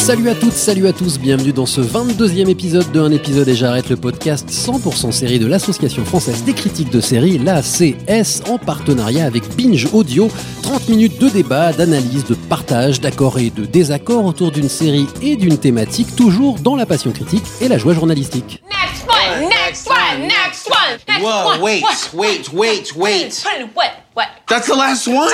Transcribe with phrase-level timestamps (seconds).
[0.00, 3.54] Salut à toutes, salut à tous, bienvenue dans ce 22e épisode de Un épisode et
[3.54, 9.26] j'arrête le podcast 100% série de l'Association française des critiques de séries, l'ACS, en partenariat
[9.26, 10.28] avec Binge Audio.
[10.62, 15.36] 30 minutes de débat, d'analyse, de partage, d'accords et de désaccords autour d'une série et
[15.36, 18.62] d'une thématique, toujours dans la passion critique et la joie journalistique.
[18.70, 21.60] Next one, next one, next one, next Whoa, one.
[21.60, 23.44] wait, wait, wait, wait.
[23.76, 23.92] What?
[24.16, 24.26] What?
[24.48, 25.30] That's the last one?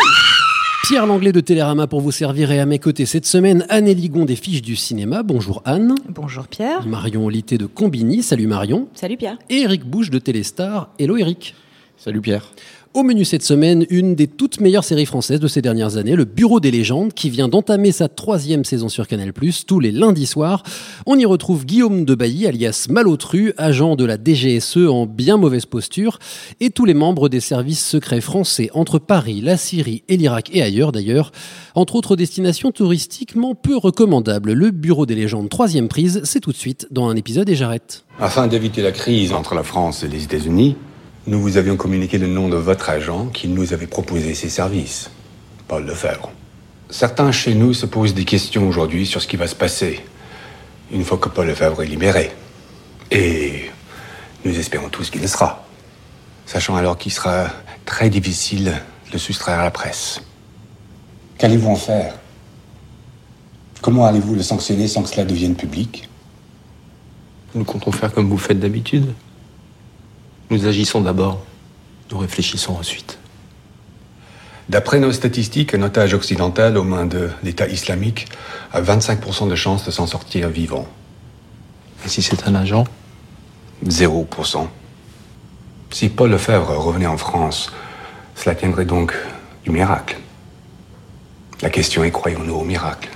[0.88, 4.24] Pierre Langlais de Télérama pour vous servir et à mes côtés cette semaine, Anne Eligon
[4.24, 5.24] des Fiches du Cinéma.
[5.24, 5.96] Bonjour Anne.
[6.08, 6.86] Bonjour Pierre.
[6.86, 8.22] Marion Olité de Combini.
[8.22, 8.86] Salut Marion.
[8.94, 9.36] Salut Pierre.
[9.50, 10.90] Et Eric Bouche de Téléstar.
[11.00, 11.56] Hello Eric.
[11.96, 12.52] Salut Pierre.
[12.96, 16.24] Au menu cette semaine, une des toutes meilleures séries françaises de ces dernières années, Le
[16.24, 19.34] Bureau des légendes, qui vient d'entamer sa troisième saison sur Canal+,
[19.66, 20.62] tous les lundis soirs.
[21.04, 25.66] On y retrouve Guillaume de Bailly, alias Malotru, agent de la DGSE en bien mauvaise
[25.66, 26.18] posture,
[26.60, 30.62] et tous les membres des services secrets français entre Paris, la Syrie et l'Irak et
[30.62, 31.32] ailleurs d'ailleurs,
[31.74, 34.54] entre autres destinations touristiquement peu recommandables.
[34.54, 38.06] Le Bureau des légendes, troisième prise, c'est tout de suite dans un épisode et j'arrête.
[38.18, 40.76] Afin d'éviter la crise entre la France et les États-Unis,
[41.26, 45.10] nous vous avions communiqué le nom de votre agent qui nous avait proposé ses services,
[45.66, 46.30] Paul Lefebvre.
[46.88, 50.00] Certains chez nous se posent des questions aujourd'hui sur ce qui va se passer
[50.92, 52.30] une fois que Paul Lefebvre est libéré.
[53.10, 53.70] Et
[54.44, 55.66] nous espérons tous qu'il le sera,
[56.46, 57.48] sachant alors qu'il sera
[57.84, 58.66] très difficile
[59.08, 60.22] de le soustraire à la presse.
[61.38, 62.14] Qu'allez-vous en faire?
[63.82, 66.08] Comment allez-vous le sanctionner sans que cela devienne public?
[67.56, 69.12] Nous comptons faire comme vous faites d'habitude.
[70.50, 71.42] Nous agissons d'abord,
[72.10, 73.18] nous réfléchissons ensuite.
[74.68, 78.26] D'après nos statistiques, un otage occidental aux mains de l'État islamique
[78.72, 80.86] a 25% de chances de s'en sortir vivant.
[82.04, 82.84] Et si c'est un agent?
[83.84, 84.68] 0%.
[85.90, 87.72] Si Paul Lefebvre revenait en France,
[88.34, 89.14] cela tiendrait donc
[89.64, 90.16] du miracle.
[91.62, 93.15] La question est croyons-nous au miracle?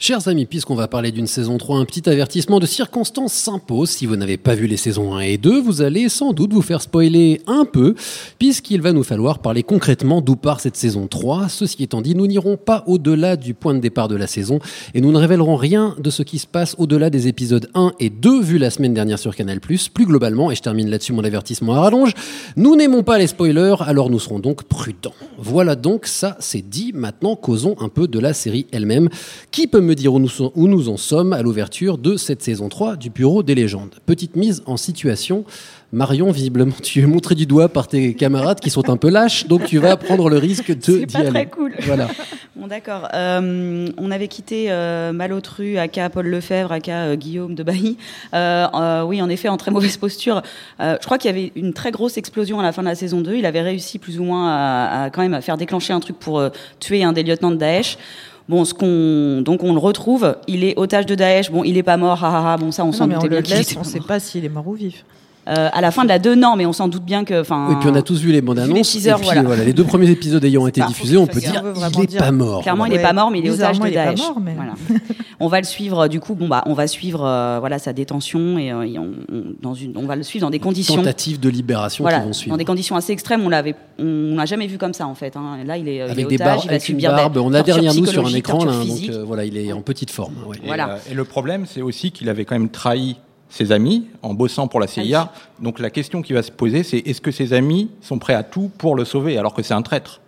[0.00, 3.90] Chers amis, puisqu'on va parler d'une saison 3, un petit avertissement de circonstance s'impose.
[3.90, 6.62] Si vous n'avez pas vu les saisons 1 et 2, vous allez sans doute vous
[6.62, 7.96] faire spoiler un peu,
[8.38, 11.48] puisqu'il va nous falloir parler concrètement d'où part cette saison 3.
[11.48, 14.60] Ceci étant dit, nous n'irons pas au-delà du point de départ de la saison,
[14.94, 18.08] et nous ne révélerons rien de ce qui se passe au-delà des épisodes 1 et
[18.08, 19.58] 2 vus la semaine dernière sur Canal+.
[19.58, 22.12] Plus globalement, et je termine là-dessus mon avertissement à rallonge,
[22.54, 25.14] nous n'aimons pas les spoilers, alors nous serons donc prudents.
[25.38, 26.92] Voilà donc, ça c'est dit.
[26.94, 29.08] Maintenant, causons un peu de la série elle-même.
[29.50, 32.68] Qui peut me dire où nous, où nous en sommes à l'ouverture de cette saison
[32.68, 35.44] 3 du Bureau des légendes Petite mise en situation.
[35.90, 39.46] Marion, visiblement, tu es montré du doigt par tes camarades qui sont un peu lâches,
[39.46, 41.30] donc tu vas prendre le risque de C'est d'y pas aller.
[41.30, 41.74] très cool.
[41.80, 42.08] Voilà.
[42.56, 43.08] Bon d'accord.
[43.14, 47.96] Euh, on avait quitté euh, Malotru, aka Paul Lefebvre, aka euh, Guillaume de Bailly.
[48.34, 50.42] Euh, oui, en effet, en très mauvaise posture.
[50.80, 53.20] Je crois qu'il y avait une très grosse explosion à la fin de la saison
[53.20, 53.36] 2.
[53.36, 56.18] Il avait réussi plus ou moins à, à quand même à faire déclencher un truc
[56.18, 56.42] pour
[56.80, 57.96] tuer un des lieutenants de Daesh.
[58.48, 61.50] Bon, ce qu'on donc on le retrouve, il est otage de Daesh.
[61.50, 62.56] Bon, il est pas mort, ha.
[62.56, 64.72] Bon, ça, on s'en doutait bien laisse, on pas sait pas s'il est mort ou
[64.72, 65.04] vif.
[65.48, 67.40] Euh, à la fin de la 2, non, mais on s'en doute bien que.
[67.40, 68.90] enfin, Et puis on a tous vu les bandes Vu les annonces.
[68.90, 69.64] teasers, et puis voilà.
[69.64, 71.62] les deux premiers épisodes ayant été diffusés, on peut dire
[71.94, 72.62] il n'est pas mort.
[72.62, 74.20] Clairement, il n'est pas mort, mais il est otage Bizarrement, de il est pas Daesh.
[74.20, 74.72] mort, mais- Voilà.
[75.40, 76.08] on va le suivre.
[76.08, 79.10] Du coup, bon bah, on va suivre euh, voilà sa détention et, euh, et on,
[79.32, 80.96] on- dans une, on va le suivre dans des conditions.
[80.96, 82.52] Tentatives de libération Voilà, qui vont suivre.
[82.54, 83.42] dans des conditions assez extrêmes.
[83.44, 84.04] On l'avait, on
[84.34, 85.34] n'a jamais vu comme ça en fait.
[85.36, 85.58] hein.
[85.64, 87.16] Là, il est, il est Avec des otage, barbes, il va avec une subir des
[87.16, 89.80] barbe, on a derrière nous sur un écran, là, donc euh, voilà, il est en
[89.80, 90.34] petite forme.
[90.46, 90.56] ouais.
[90.62, 90.90] Et, Voilà.
[90.90, 93.16] euh, et le problème, c'est aussi qu'il avait quand même trahi
[93.48, 95.32] ses amis en bossant pour la CIA.
[95.60, 98.42] Donc la question qui va se poser, c'est est-ce que ses amis sont prêts à
[98.42, 100.20] tout pour le sauver alors que c'est un traître?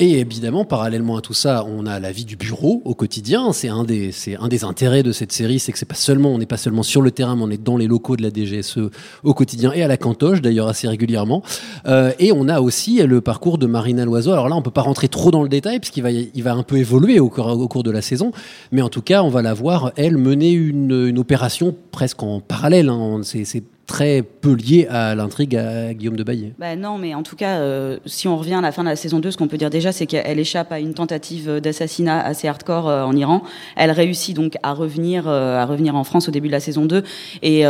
[0.00, 3.52] Et évidemment, parallèlement à tout ça, on a la vie du bureau au quotidien.
[3.52, 6.30] C'est un des, c'est un des intérêts de cette série, c'est que c'est pas seulement,
[6.30, 8.30] on n'est pas seulement sur le terrain, mais on est dans les locaux de la
[8.30, 8.78] DGSE
[9.24, 11.42] au quotidien et à la cantoche d'ailleurs assez régulièrement.
[11.86, 14.30] Euh, et on a aussi le parcours de Marina Loiseau.
[14.30, 16.62] Alors là, on peut pas rentrer trop dans le détail puisqu'il va, il va un
[16.62, 18.30] peu évoluer au cours, au cours de la saison,
[18.70, 22.38] mais en tout cas, on va la voir elle mener une, une opération presque en
[22.38, 22.88] parallèle.
[22.88, 23.22] hein.
[23.24, 26.52] C'est, c'est très peu lié à l'intrigue à Guillaume de Baillet.
[26.58, 28.96] Bah non, mais en tout cas, euh, si on revient à la fin de la
[28.96, 32.46] saison 2, ce qu'on peut dire déjà, c'est qu'elle échappe à une tentative d'assassinat assez
[32.46, 33.42] hardcore euh, en Iran.
[33.76, 36.84] Elle réussit donc à revenir, euh, à revenir en France au début de la saison
[36.84, 37.02] 2.
[37.42, 37.64] Et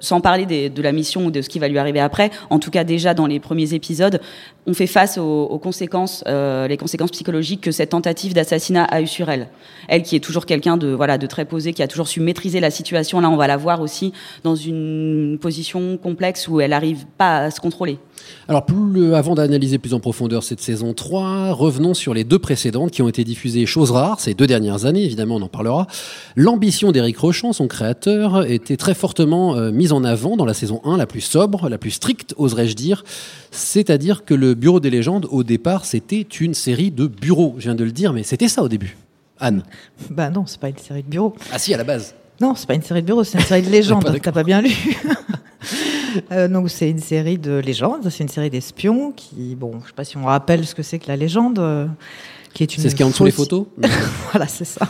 [0.00, 2.70] sans parler de la mission ou de ce qui va lui arriver après, en tout
[2.70, 4.20] cas déjà dans les premiers épisodes,
[4.68, 9.00] on fait face aux, aux conséquences, euh, les conséquences psychologiques que cette tentative d'assassinat a
[9.00, 9.48] eu sur elle.
[9.88, 12.60] Elle qui est toujours quelqu'un de voilà de très posé, qui a toujours su maîtriser
[12.60, 13.18] la situation.
[13.20, 14.12] Là, on va la voir aussi
[14.44, 17.98] dans une position complexe où elle n'arrive pas à se contrôler.
[18.48, 22.90] Alors, plus, avant d'analyser plus en profondeur cette saison 3, revenons sur les deux précédentes
[22.90, 25.86] qui ont été diffusées, chose rare, ces deux dernières années, évidemment, on en parlera.
[26.34, 30.80] L'ambition d'Éric Rochon, son créateur, était très fortement euh, mise en avant dans la saison
[30.84, 33.04] 1, la plus sobre, la plus stricte, oserais-je dire.
[33.50, 37.54] C'est-à-dire que le Bureau des légendes, au départ, c'était une série de bureaux.
[37.58, 38.96] Je viens de le dire, mais c'était ça au début.
[39.40, 39.62] Anne.
[40.10, 41.34] Bah non, c'est pas une série de bureaux.
[41.52, 42.14] Ah si, à la base.
[42.40, 44.18] Non, c'est pas une série de bureaux, c'est une série de légendes.
[44.22, 44.70] T'as pas bien lu.
[46.32, 49.94] Euh, donc c'est une série de légendes, c'est une série d'espions qui, bon, je sais
[49.94, 51.86] pas si on rappelle ce que c'est que la légende, euh,
[52.54, 52.82] qui est une.
[52.82, 53.66] C'est ce qu'il y a en dessous fausse- photos
[54.32, 54.86] voilà, c'est ça.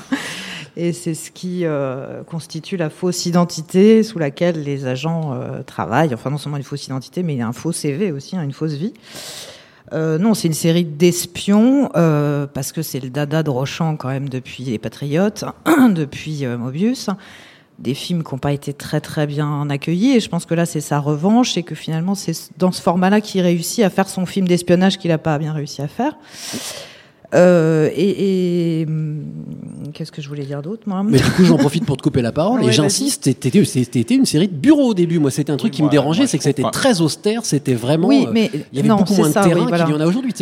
[0.77, 5.35] Et c'est ce qui euh, constitue la fausse identité sous laquelle les agents
[5.67, 6.15] travaillent.
[6.15, 8.43] Enfin, non seulement une fausse identité, mais il y a un faux CV aussi, hein,
[8.43, 8.95] une fausse vie.
[9.93, 14.09] Euh, non, c'est une série d'espions, euh, parce que c'est le dada de Rochant quand
[14.09, 15.45] même depuis Les Patriotes,
[15.91, 17.09] depuis euh, Mobius.
[17.79, 20.17] Des films qui n'ont pas été très très bien accueillis.
[20.17, 23.21] Et je pense que là, c'est sa revanche et que finalement, c'est dans ce format-là
[23.21, 26.17] qu'il réussit à faire son film d'espionnage qu'il n'a pas bien réussi à faire.
[27.35, 29.23] Euh, et, et, hum,
[29.93, 32.23] qu'est-ce que je voulais dire d'autre, moi Mais du coup, j'en profite pour te couper
[32.23, 33.25] la parole Ouais, et j'insiste.
[33.25, 35.19] C'était une série de bureaux au début.
[35.19, 37.45] Moi, c'était un truc qui me dérangeait, c'est que c'était très austère.
[37.45, 38.09] C'était vraiment.
[38.09, 39.85] Oui, euh, mais il y avait non, beaucoup moins de terrain oui, voilà.
[39.85, 40.33] qu'il y en a aujourd'hui.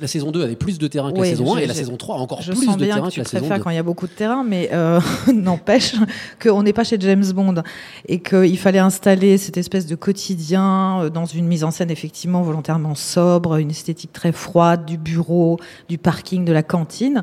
[0.00, 1.96] La saison 2 avait plus de terrain que la saison 1 je- et la saison
[1.96, 3.58] 3 a encore Je plus sens de bien terrain que que, tu la saison préfères
[3.58, 3.62] 2.
[3.64, 5.00] quand il y a beaucoup de terrain, mais euh,
[5.34, 5.94] n'empêche
[6.42, 7.56] qu'on n'est pas chez James Bond
[8.08, 12.94] et qu'il fallait installer cette espèce de quotidien dans une mise en scène effectivement volontairement
[12.94, 15.58] sobre, une esthétique très froide du bureau,
[15.88, 17.22] du parking, de la cantine.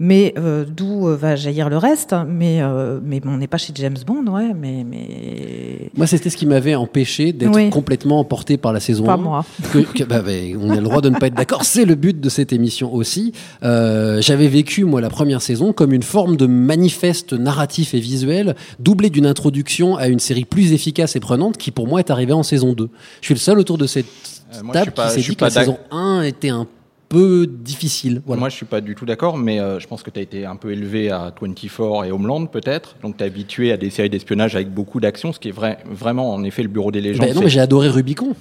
[0.00, 3.72] Mais euh, d'où euh, va jaillir le reste Mais euh, mais on n'est pas chez
[3.74, 4.54] James Bond, ouais.
[4.54, 7.68] Mais mais Moi, c'était ce qui m'avait empêché d'être Oui.
[7.68, 9.16] complètement emporté par la saison Pas 1.
[9.16, 9.44] moi.
[9.72, 10.30] Que- que- bah, bah,
[10.60, 11.64] on a le droit de ne pas être d'accord.
[11.64, 13.32] C'est le but de cette émission aussi.
[13.64, 18.54] Euh, J'avais vécu, moi, la première saison comme une forme de manifeste narratif et visuel,
[18.78, 22.34] doublé d'une introduction à une série plus efficace et prenante qui, pour moi, est arrivée
[22.34, 22.88] en saison 2.
[23.20, 24.06] Je suis le seul autour de cette
[24.54, 25.80] Euh, moi, je table suis pas- qui je s'est suis dit que la saison d'ac-
[25.90, 26.68] 1 était un
[27.08, 28.22] peu difficile.
[28.26, 28.40] Voilà.
[28.40, 30.44] Moi, je suis pas du tout d'accord, mais euh, je pense que tu as été
[30.44, 32.96] un peu élevé à 24 et Homeland, peut-être.
[33.02, 35.78] Donc, tu es habitué à des séries d'espionnage avec beaucoup d'action, ce qui est vrai,
[35.90, 37.26] vraiment, en effet, le bureau des légendes.
[37.26, 38.34] Ben non, mais j'ai adoré Rubicon,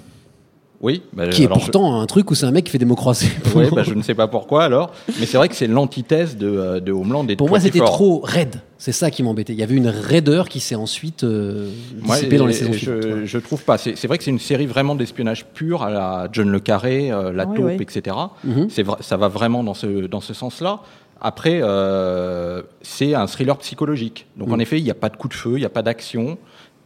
[0.81, 2.85] oui, bah, qui est je- pourtant un truc où c'est un mec qui fait des
[2.85, 3.29] mots croisés.
[3.56, 6.47] Ouais, bah, je ne sais pas pourquoi alors, mais c'est vrai que c'est l'antithèse de,
[6.47, 7.94] euh, de Homeland et de Pour moi, c'était 24.
[7.95, 8.62] trop raide.
[8.77, 9.53] C'est ça qui m'embêtait.
[9.53, 12.77] Il y avait une raideur qui s'est ensuite euh, dissipée dans les je- saisons je,
[12.77, 13.25] suivantes.
[13.25, 13.77] je trouve pas.
[13.79, 17.31] C'est vrai que c'est une série vraiment d'espionnage pur à la John le Carré, euh,
[17.33, 17.77] la Oui, taupe, oui.
[17.81, 18.15] etc.
[18.44, 18.68] Mhm.
[18.69, 20.81] C'est vrai- ça va vraiment dans ce, dans ce sens-là.
[21.19, 24.27] Après, euh, c'est un thriller psychologique.
[24.38, 24.53] Donc, Mhm.
[24.53, 26.38] en effet, il n'y a pas de coup de feu, il n'y a pas d'action.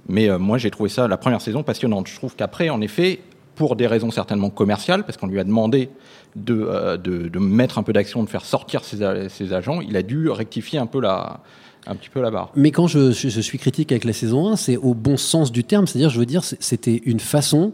[0.07, 2.07] Mais euh, moi, j'ai trouvé ça, la première saison, passionnante.
[2.07, 3.19] Je trouve qu'après, en effet,
[3.55, 5.89] pour des raisons certainement commerciales, parce qu'on lui a demandé
[6.35, 9.95] de, euh, de, de mettre un peu d'action, de faire sortir ses, ses agents, il
[9.97, 11.41] a dû rectifier un peu la,
[11.87, 12.51] un petit peu la barre.
[12.55, 15.51] Mais quand je, je- je suis critique avec la saison 1, c'est au bon sens
[15.51, 15.87] du terme.
[15.87, 17.73] C'est-à-dire, je veux dire, c'était une façon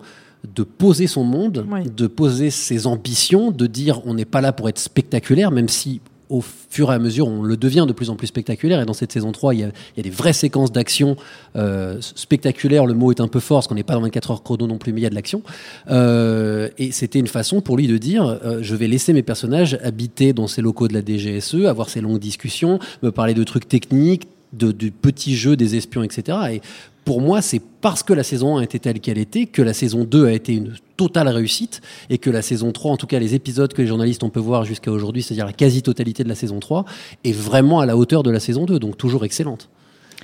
[0.56, 1.84] de poser son monde, Oui.
[1.90, 6.00] de poser ses ambitions, de dire on n'est pas là pour être spectaculaire, même si
[6.30, 8.82] au fur et à mesure on le devient de plus en plus spectaculaire.
[8.82, 9.72] Et dans cette saison 3, il y a,
[10.02, 11.16] des vraies séquences d'action
[11.56, 12.86] euh, spectaculaires.
[12.86, 14.78] Le mot est un peu fort, parce qu'on n'est pas dans 24 heures chrono non
[14.78, 15.42] plus, mais il y a de l'action.
[15.90, 19.78] Euh, et c'était une façon pour lui de dire euh, je vais laisser mes personnages
[19.84, 23.68] habiter dans ces locaux de la DGSE, avoir ces longues discussions, me parler de trucs
[23.68, 26.38] techniques, de, du petit jeu des espions, etc.
[26.54, 26.62] Et
[27.06, 30.04] pour moi, c'est parce que la saison 1 était telle qu'elle était que la saison
[30.04, 33.34] 2 a été une totale réussite et que la saison 3, en tout cas les
[33.36, 36.60] épisodes que les journalistes ont pu voir jusqu'à aujourd'hui, c'est-à-dire la quasi-totalité de la saison
[36.60, 36.86] 3,
[37.24, 39.70] est vraiment à la hauteur de la saison 2, donc toujours excellente.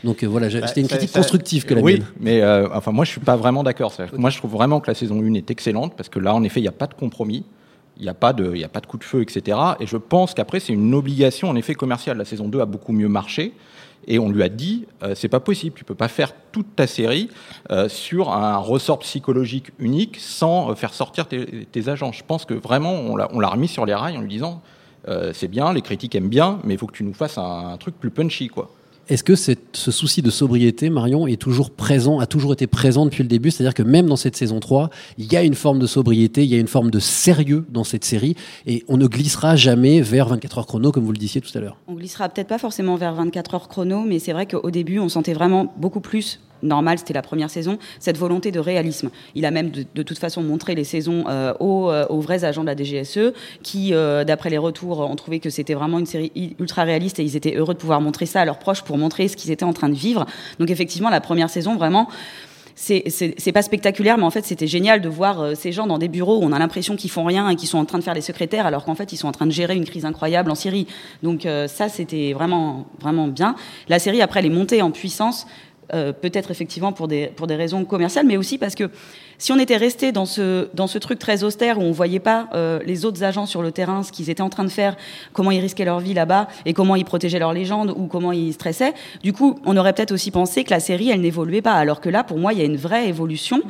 [0.04, 2.06] Donc euh, voilà, j'ai- c'était une critique ça- constructive que la oui, mienne.
[2.20, 3.94] mais euh, enfin moi je suis pas vraiment d'accord.
[4.18, 6.60] Moi je trouve vraiment que la saison 1 est excellente parce que là en effet
[6.60, 7.46] il n'y a pas de compromis,
[7.98, 9.58] il n'y a pas de, il y a pas de coup de feu, etc.
[9.80, 12.18] Et je pense qu'après c'est une obligation en effet commerciale.
[12.18, 13.54] La saison 2 a beaucoup mieux marché.
[14.08, 16.88] Et on lui a dit, euh, c'est pas possible, tu peux pas faire toute ta
[16.88, 17.30] série
[17.72, 22.12] euh, sur un ressort psychologique unique sans euh, faire sortir tes, agents.
[22.12, 24.62] Je pense que vraiment on l'a remis sur les rails en lui disant,
[25.34, 28.00] c'est bien, les critiques aiment bien, mais il faut que tu nous fasses un truc
[28.00, 28.72] plus punchy, quoi.
[29.10, 33.22] Est-ce que ce souci de sobriété, Marion, est toujours présent, a toujours été présent depuis
[33.22, 33.52] le début?
[33.52, 36.50] C'est-à-dire que même dans cette saison 3, il y a une forme de sobriété, il
[36.50, 40.30] y a une forme de sérieux dans cette série, et on ne glissera jamais vers
[40.30, 41.76] 24 heures chrono, comme vous le disiez tout à l'heure.
[41.88, 45.10] On glissera peut-être pas forcément vers 24 heures chrono, mais c'est vrai qu'au début, on
[45.10, 49.10] sentait vraiment beaucoup plus normal, c'était la première saison, cette volonté de réalisme.
[49.36, 52.64] Il a même de, toute façon montré les saisons euh, aux, euh, aux vrais agents
[52.64, 56.32] de la DGSE qui, euh, d'après les retours, ont trouvé que c'était vraiment une série
[56.60, 59.28] ultra réaliste et ils étaient heureux de pouvoir montrer ça à leurs proches pour montrer
[59.28, 60.26] ce qu'ils étaient en train de vivre.
[60.60, 62.08] Donc effectivement, la première saison, vraiment,
[62.76, 66.40] c'est- pas spectaculaire, mais en fait, c'était génial de voir ces gens dans des bureaux
[66.40, 68.22] où on a l'impression qu'ils font rien et qu'ils sont en train de faire les
[68.22, 70.88] secrétaires, alors qu'en fait, ils sont en train de gérer une crise incroyable en Syrie.
[71.22, 73.56] Donc ça, c'était vraiment, vraiment bien.
[73.90, 75.46] La série, après, elle est montée en puissance,
[75.94, 78.90] euh, peut-être effectivement pour des, pour des raisons commerciales, mais aussi parce que
[79.38, 82.48] si on était resté dans ce, dans ce truc très austère où on voyait pas
[82.54, 84.96] euh, les autres agents sur le terrain, ce qu'ils étaient en train de faire,
[85.34, 88.54] comment ils risquaient leur vie là-bas et comment ils protégeaient leur légende ou comment ils
[88.54, 91.74] stressaient, du coup, on aurait peut-être aussi pensé que la série, elle n'évoluait pas.
[91.74, 93.62] Alors que là, pour moi, il y a une vraie évolution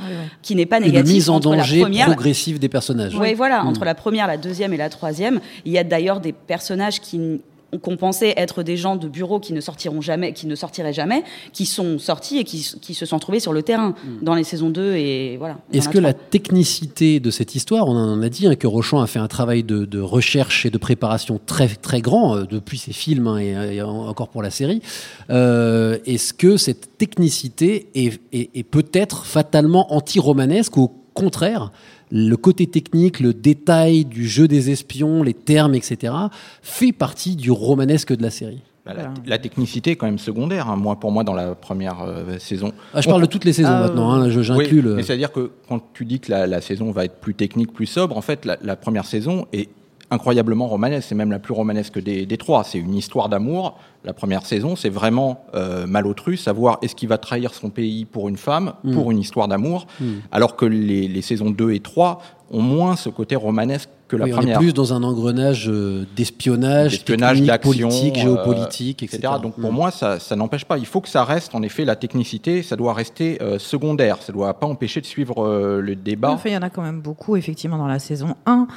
[0.42, 1.14] qui n'est pas Une négative.
[1.14, 3.16] mise en entre la danger première, progressive des personnages.
[3.20, 3.68] oui, voilà, Mm.
[3.68, 7.42] entre la première, la deuxième et la troisième, il y a d'ailleurs des personnages qui
[7.80, 11.24] qu'on pensait être des gens de bureau qui ne sortiront jamais, qui ne sortiraient jamais,
[11.54, 14.70] qui sont sortis et qui, qui se sont trouvés sur le terrain dans les saisons
[14.70, 15.58] 2 et voilà.
[15.74, 19.08] Est-ce que la technicité de cette histoire, on en a dit hein, que Rochon a
[19.08, 22.94] fait un travail de, de recherche et de préparation très très grand euh, depuis ses
[22.94, 24.82] films hein, et, et en- encore pour la série.
[25.30, 31.72] Euh, Est-ce que cette technicité est, est- est peut-être fatalement anti-romanesque ou au contraire
[32.16, 36.14] le côté technique, le détail du jeu des espions, les termes, etc.,
[36.62, 40.70] fait partie du romanesque de la série Bah, la, la technicité est quand même secondaire.
[40.70, 40.76] hein.
[40.76, 42.72] Moi, pour moi, dans la première euh, saison.
[42.94, 45.32] Ah, je parle de toutes les saisons maintenant, hein, je- j'inclus Oui, le- mais C'est-à-dire
[45.32, 48.22] que quand tu dis que la, la saison va être plus technique, plus sobre, en
[48.22, 49.70] fait, la, la première saison est
[50.14, 51.08] incroyablement romanesque.
[51.10, 52.64] C'est même la plus romanesque des, des trois.
[52.64, 53.78] C'est une histoire d'amour.
[54.06, 58.28] La première saison, c'est vraiment euh, Malotru, savoir est-ce qu'il va trahir son pays pour
[58.30, 58.94] une femme, Mm.
[58.94, 60.06] pour une histoire d'amour, Mm.
[60.32, 64.26] alors que les, les saisons 2 et 3 ont moins ce côté romanesque que la
[64.26, 64.58] Oui, on première.
[64.58, 69.34] est plus dans un engrenage euh, d'espionnage, d'action, politique, euh, géopolitique, etc.
[69.42, 69.76] Donc pour Mm.
[69.76, 70.78] moi, ça, ça n'empêche pas.
[70.78, 74.18] Il faut que ça reste, en effet, la technicité, ça doit rester euh, secondaire.
[74.22, 76.32] Ça ne doit pas empêcher de suivre euh, le débat.
[76.32, 78.68] Enfin, il y en a quand même beaucoup, effectivement, dans la saison 1.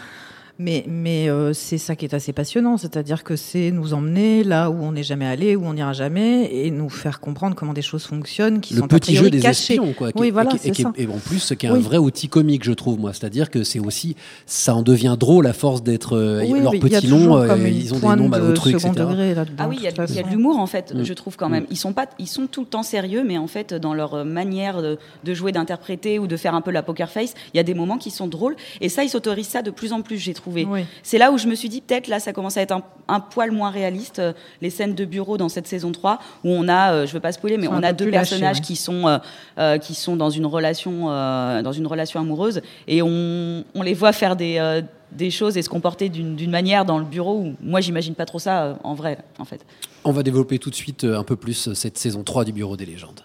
[0.58, 4.70] Mais, mais euh, c'est ça qui est assez passionnant, c'est-à-dire que c'est nous emmener là
[4.70, 7.82] où on n'est jamais allé, où on n'ira jamais, et nous faire comprendre comment des
[7.82, 9.74] choses fonctionnent, qui le sont a petit jeu des cachées.
[9.74, 10.12] espions, quoi.
[10.12, 11.76] qui- Oui, et voilà, qui- et c'est qui et en plus, qui est Oui.
[11.76, 13.12] un vrai outil comique, je trouve, moi.
[13.12, 16.78] C'est-à-dire que c'est aussi, ça en devient drôle à force d'être euh, Oui, leurs mais
[16.78, 19.06] il y a petits toujours noms, euh, ils ont des noms de malotru, second etc.
[19.10, 21.04] degré Ah oui, il y a, de y a de l'humour en fait, Mm.
[21.04, 21.66] je trouve quand même.
[21.70, 24.24] Ils sont pas, ils sont tout le temps sérieux, mais en fait dans leur euh,
[24.24, 27.60] manière de, de jouer, d'interpréter ou de faire un peu la poker face, il y
[27.60, 28.56] a des moments qui sont drôles.
[28.80, 30.45] Et ça, ils s'autorisent ça de plus en plus, j'ai trouvé.
[30.46, 30.84] Oui.
[31.02, 33.20] C'est là où je me suis dit peut-être là, ça commence à être un, un
[33.20, 34.18] poil moins réaliste.
[34.18, 37.20] euh, les scènes de bureau dans cette saison 3 où on a, euh, je veux
[37.20, 38.62] pas spoiler, mais on a deux personnages ouais.
[38.62, 39.18] qui sont euh,
[39.58, 43.94] euh, qui sont dans une relation euh, dans une relation amoureuse et on, on les
[43.94, 47.36] voit faire des euh, des choses et se comporter d'une d'une manière dans le bureau
[47.38, 49.64] où moi j'imagine pas trop ça euh, en vrai en fait.
[50.04, 52.76] On va développer tout de suite euh, un peu plus cette saison 3 du Bureau
[52.76, 53.20] des légendes.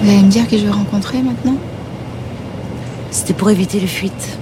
[0.00, 1.56] Vous allez me dire qui je vais rencontrer maintenant?
[3.10, 4.38] C'était pour éviter les fuites.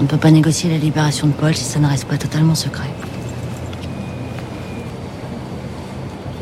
[0.00, 2.54] On ne peut pas négocier la libération de Paul si ça ne reste pas totalement
[2.54, 2.88] secret.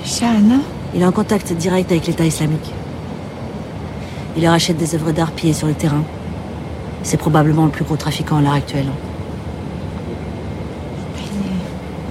[0.05, 0.57] Shahana
[0.95, 2.73] Il est en contact direct avec l'État islamique.
[4.37, 6.03] Il leur achète des œuvres d'art pillées sur le terrain.
[7.03, 8.87] C'est probablement le plus gros trafiquant à l'heure actuelle.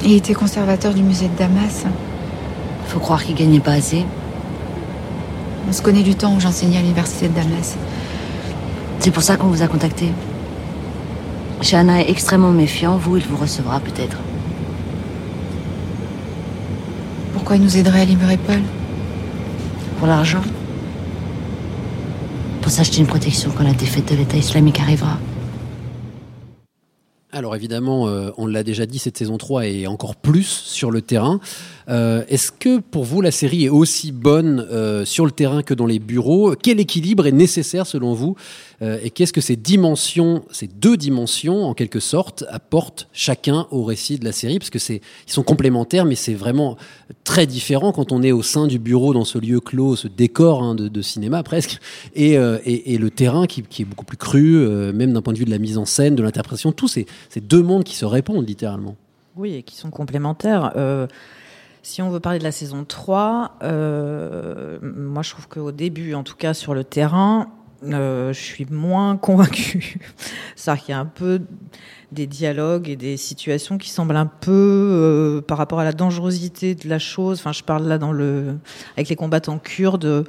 [0.04, 1.86] Il était conservateur du musée de Damas.
[2.88, 4.06] Faut croire qu'il gagnait pas assez.
[5.68, 7.78] On se connaît du temps où j'enseignais à l'université de Damas.
[9.00, 10.12] C'est pour ça qu'on vous a contacté.
[11.62, 12.98] Shana est extrêmement méfiant.
[12.98, 14.18] Vous, il vous recevra peut-être.
[17.34, 18.62] Pourquoi il nous aiderait à libérer Paul?
[20.00, 20.42] Pour l'argent.
[22.62, 25.18] Pour s'acheter une protection quand la défaite de l'État islamique arrivera.
[27.34, 31.02] Alors évidemment, euh, on l'a déjà dit, cette saison 3 est encore plus sur le
[31.02, 31.40] terrain.
[31.90, 35.74] Euh, Est-ce que pour vous, la série est aussi bonne euh, sur le terrain que
[35.74, 36.56] dans les bureaux?
[36.56, 38.36] Quel équilibre est nécessaire selon vous?
[38.82, 43.84] Euh, Et qu'est-ce que ces dimensions, ces deux dimensions, en quelque sorte, apportent chacun au
[43.84, 44.60] récit de la série?
[44.60, 46.78] Parce que c'est, ils sont complémentaires, mais c'est vraiment
[47.24, 50.64] très différent quand on est au sein du bureau, dans ce lieu clos, ce décor
[50.64, 51.80] hein, de, cinéma presque,
[52.16, 55.50] et, et, le terrain qui, est beaucoup plus cru, même d'un point de vue de
[55.50, 58.96] la mise en scène, de l'interprétation, tous ces, ces deux mondes qui se répondent littéralement.
[59.36, 60.72] Oui, et qui sont complémentaires.
[61.84, 66.24] Si on veut parler de la saison 3, euh, moi je trouve qu'au début, en
[66.24, 67.48] tout cas sur le terrain,
[67.84, 70.00] euh, je suis moins convaincue.
[70.56, 71.42] C'est-à-dire qu'il y a un peu
[72.12, 76.76] des dialogues et des situations qui semblent un peu euh, par rapport à la dangerosité
[76.76, 77.40] de la chose.
[77.40, 78.58] Enfin, je parle là dans le
[78.96, 80.26] avec les combattants kurdes.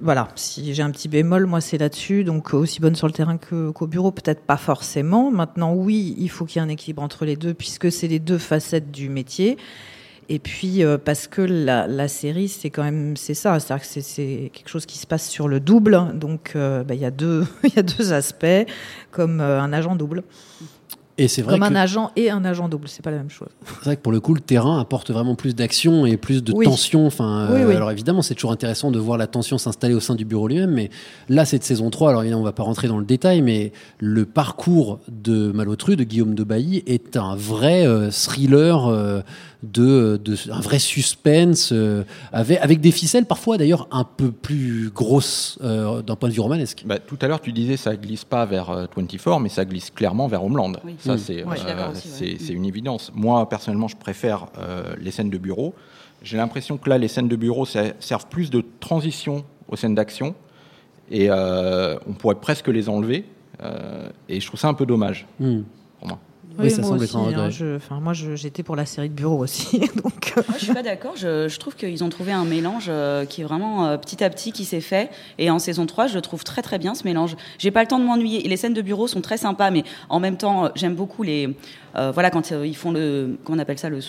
[0.00, 2.22] Voilà, si j'ai un petit bémol, moi c'est là-dessus.
[2.22, 5.32] Donc aussi bonne sur le terrain qu'au bureau, peut-être pas forcément.
[5.32, 8.20] Maintenant, oui, il faut qu'il y ait un équilibre entre les deux puisque c'est les
[8.20, 9.56] deux facettes du métier.
[10.30, 13.88] Et puis euh, parce que la, la série, c'est quand même c'est ça, c'est-à-dire que
[13.90, 17.06] c'est- c'est quelque chose qui se passe sur le double, donc euh, bah, il y
[17.06, 18.46] a deux il y a deux aspects
[19.10, 20.22] comme euh, un agent double,
[21.16, 23.48] Et c'est vrai comme un agent et un agent double, c'est pas la même chose.
[23.66, 26.52] c'est vrai que pour le coup, le terrain apporte vraiment plus d'action et plus de
[26.52, 26.64] Oui.
[26.66, 27.06] tension.
[27.06, 27.74] Enfin, Oui, oui.
[27.74, 30.70] alors évidemment, c'est toujours intéressant de voir la tension s'installer au sein du bureau lui-même,
[30.72, 30.90] mais
[31.30, 34.26] là, cette saison 3, alors évidemment, on va pas rentrer dans le détail, mais le
[34.26, 39.22] parcours de Malotru, de Guillaume de Bailly, est un vrai thriller
[39.64, 44.90] de, de un vrai suspense euh, avec, avec des ficelles parfois d'ailleurs un peu plus
[44.94, 46.84] grosses euh, d'un point de vue romanesque.
[46.86, 49.90] Bah, tout à l'heure, tu disais ça glisse pas vers euh, 24, mais ça glisse
[49.90, 50.72] clairement vers Homeland.
[50.84, 50.94] Oui.
[51.00, 51.18] Ça, Mm.
[51.18, 51.94] c'est Ouais, euh, ouais.
[52.38, 53.10] c'est- une évidence.
[53.14, 55.74] Moi, personnellement, je préfère euh, les scènes de bureau.
[56.22, 59.94] J'ai l'impression que là, les scènes de bureau ça- servent plus de transition aux scènes
[59.94, 60.34] d'action.
[61.10, 63.24] Et euh, on pourrait presque les enlever.
[63.62, 65.62] Euh, et je trouve ça un peu dommage Hmm.
[65.98, 66.18] pour moi.
[66.58, 67.40] Oui, ça moi semble aussi, être un regret.
[67.42, 70.32] hein, je- enfin, moi, j'étais pour la série de bureau aussi, donc.
[70.36, 71.12] euh, Moi, je suis pas d'accord.
[71.16, 74.30] Je, je trouve qu'ils ont trouvé un mélange euh, qui est vraiment euh, petit à
[74.30, 75.10] petit qui s'est fait.
[75.38, 77.36] Et en saison 3, je le trouve très très bien ce mélange.
[77.58, 78.42] J'ai pas le temps de m'ennuyer.
[78.48, 81.48] Les scènes de bureau sont très sympas, mais en même temps, j'aime beaucoup les.
[81.96, 83.36] euh, voilà, quand euh, ils font le.
[83.44, 84.00] Comment on appelle ça Le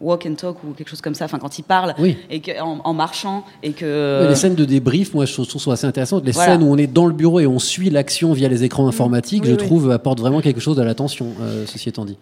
[0.00, 1.24] walk and talk ou quelque chose comme ça.
[1.26, 2.16] Enfin, quand ils parlent Oui.
[2.30, 4.26] et que, en, en marchant et que.
[4.28, 6.24] Les scènes de débrief, moi, je trouve, je trouve ça assez intéressantes.
[6.24, 6.52] Les Voilà.
[6.52, 9.42] scènes où on est dans le bureau et on suit l'action via les écrans informatiques,
[9.44, 9.58] Oui, je oui.
[9.66, 12.18] trouve, apportent vraiment quelque chose à l'attention, euh, ceci étant dit.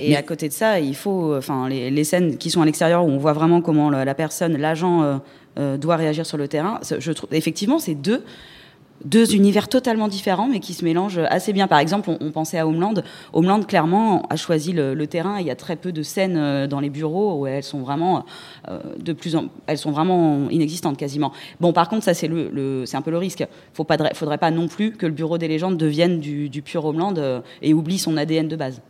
[0.00, 2.64] Et Mais- à côté de ça, il faut, enfin, les, les scènes qui sont à
[2.64, 5.16] l'extérieur où on voit vraiment comment la, la personne, l'agent, euh,
[5.58, 6.80] euh, doit réagir sur le terrain.
[6.98, 8.22] Je trouve, effectivement, c'est deux
[9.04, 11.68] deux univers totalement différents, mais qui se mélangent assez bien.
[11.68, 12.94] Par exemple, on, pensait à Homeland.
[13.32, 15.40] Homeland, clairement, a choisi le, terrain.
[15.40, 18.24] Il y a très peu de scènes euh, dans les bureaux où elles sont vraiment
[18.68, 21.32] euh, de plus en, elles sont vraiment inexistantes quasiment.
[21.60, 23.44] Bon, par contre, ça c'est le, le- c'est un peu le risque.
[23.72, 26.84] Faut pas, faudrait pas non plus que le bureau des légendes devienne du, du pur
[26.84, 28.80] Homeland euh, et oublie son ADN de base.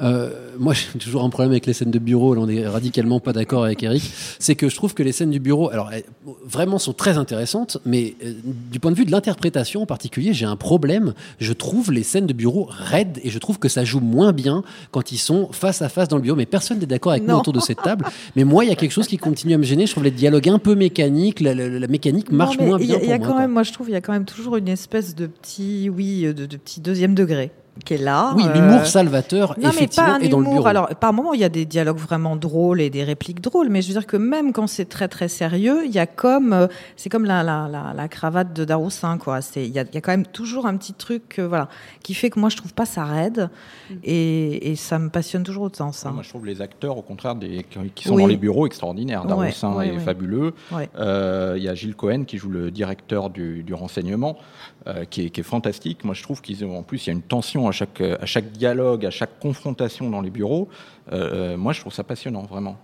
[0.00, 2.34] Euh, moi, j'ai toujours un problème avec les scènes de bureau.
[2.34, 4.02] Là, on est radicalement pas d'accord avec Eric.
[4.38, 6.04] C'est que je trouve que les scènes du bureau, alors elles,
[6.44, 8.34] vraiment sont très intéressantes, mais euh,
[8.70, 11.14] du point de vue de l'interprétation en particulier, j'ai un problème.
[11.40, 14.62] Je trouve les scènes de bureau raides et je trouve que ça joue moins bien
[14.92, 16.36] quand ils sont face à face dans le bureau.
[16.36, 18.04] Mais personne n'est d'accord avec moi autour de cette table.
[18.36, 19.86] Mais moi, il y a quelque chose qui continue à me gêner.
[19.86, 21.40] Je trouve les dialogues un peu mécaniques.
[21.40, 23.18] La, la- la mécanique marche Non, moins il y bien a- pour Il y a
[23.18, 23.26] moi.
[23.28, 25.90] quand même, moi je trouve, il y a quand même toujours une espèce de petit,
[25.90, 27.50] oui, de, de petit deuxième degré
[27.84, 28.32] qui est là.
[28.36, 30.54] Oui, euh, l'humour salvateur, Non, mais effectivement, pas un est dans le humour.
[30.56, 30.66] bureau.
[30.68, 33.82] Alors, par moments, il y a des dialogues vraiment drôles et des répliques drôles, mais
[33.82, 36.66] je veux dire que même quand c'est très très sérieux, il y a comme, euh,
[36.96, 39.40] c'est comme la, la, la, la cravate de Daroussin, quoi.
[39.40, 41.68] C'est, il y a, il y a quand même toujours un petit truc, euh, voilà,
[42.02, 43.48] qui fait que moi je trouve pas ça raide
[44.04, 46.10] et, et ça me passionne toujours autant ça.
[46.10, 47.64] Moi, je trouve les acteurs, au contraire, des,
[47.94, 48.22] qui sont Oui.
[48.22, 49.24] dans les bureaux extraordinaires.
[49.26, 49.98] Ouais, ouais, est ouais.
[50.00, 50.54] fabuleux.
[50.72, 50.88] Ouais.
[50.98, 54.36] Euh, Il y a Gilles Cohen qui joue le directeur du, du renseignement,
[54.86, 56.04] euh, qui, est, fantastique.
[56.04, 58.26] Moi, je trouve qu'ils ont, en plus, il y a une tension à chaque, à
[58.26, 60.68] chaque dialogue, à chaque confrontation dans les bureaux.
[61.12, 62.78] Euh, moi, je trouve ça passionnant, vraiment.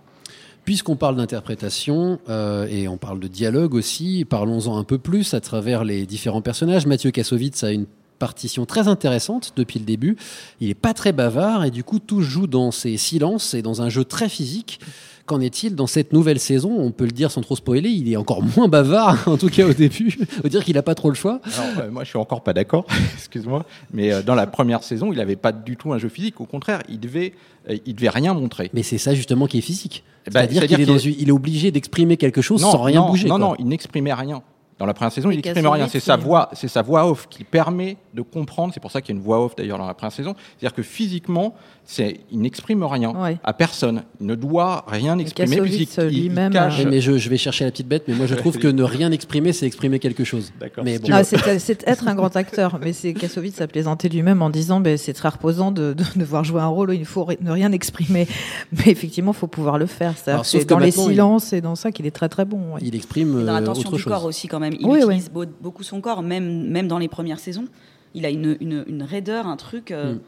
[0.65, 5.39] Puisqu'on parle d'interprétation euh, et on parle de dialogue aussi, parlons-en un peu plus à
[5.39, 6.85] travers les différents personnages.
[6.85, 7.85] Mathieu Kassovitz a une
[8.19, 10.17] partition très intéressante depuis le début.
[10.59, 13.81] Il n'est pas très bavard et du coup tout joue dans ses silences et dans
[13.81, 14.79] un jeu très physique.
[15.25, 16.75] Qu'en est-il dans cette nouvelle saison?
[16.77, 19.65] On peut le dire sans trop spoiler, il est encore moins bavard, en tout cas
[19.65, 20.15] au début.
[20.37, 21.41] On peut dire qu'il n'a pas trop le choix.
[21.43, 22.85] Alors, euh, moi, je suis encore pas d'accord,
[23.15, 26.39] excuse-moi, mais euh, dans la première saison, il n'avait pas du tout un jeu physique.
[26.41, 27.33] Au contraire, il devait,
[27.69, 28.69] euh, il devait rien montrer.
[28.73, 30.03] Mais c'est ça justement qui est physique.
[30.27, 33.09] Eh ben, C'est-à-dire qu'il est, il est obligé d'exprimer quelque chose non, sans rien non,
[33.09, 33.27] bouger.
[33.27, 33.47] Non, quoi.
[33.47, 34.43] non, il n'exprimait rien.
[34.77, 35.87] Dans la première saison, il n'exprime rien.
[35.87, 38.73] C'est sa voix, c'est sa voix off qui permet de comprendre.
[38.73, 40.35] C'est pour ça qu'il y a une voix off d'ailleurs dans la première saison.
[40.57, 43.37] C'est-à-dire que physiquement, c'est, il n'exprime rien Ouais.
[43.43, 44.03] à personne.
[44.19, 46.83] Il ne doit rien exprimer lui-même, cache.
[46.85, 49.11] Mais je, je vais chercher la petite bête, mais moi je trouve que ne rien
[49.11, 50.51] exprimer, c'est exprimer quelque chose.
[50.59, 50.83] D'accord.
[50.83, 51.07] Mais bon.
[51.11, 54.81] Ah, c'est, c'est être un grand acteur, mais c'est Kassovitz a plaisanté lui-même en disant
[54.81, 57.71] ben, c'est très reposant de, de devoir jouer un rôle où il faut ne rien
[57.71, 58.27] exprimer.
[58.73, 60.15] Mais effectivement, il faut pouvoir le faire.
[60.43, 62.73] C'est dans les maintenant, il- silences et dans ça qu'il est très très bon.
[62.73, 62.79] ouais.
[62.81, 64.03] il exprime Et dans euh, autre du chose.
[64.11, 64.64] corps aussi quand même.
[64.73, 67.65] Il Oui, utilise beau- beaucoup son corps, même, même dans les premières saisons.
[68.13, 70.19] Il a une, une, une raideur, un truc euh, Mm.